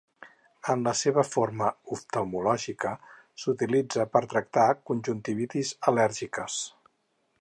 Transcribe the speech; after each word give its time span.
En 0.73 0.79
la 0.85 0.93
seva 1.01 1.23
forma 1.33 1.67
oftalmològica, 1.97 2.93
s'utilitza 3.43 4.07
per 4.17 4.23
tractar 4.33 4.67
conjuntivitis 4.91 5.75
al·lèrgiques. 5.93 6.59